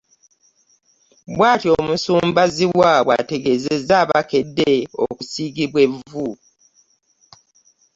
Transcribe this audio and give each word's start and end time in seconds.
Bw'atyo 1.35 1.71
Omusumba 1.81 2.43
Zziwa 2.53 2.91
bw'ategeezezza 3.05 3.93
abakedde 4.03 4.71
okusiigibwa 5.03 5.79
evvu. 5.87 6.27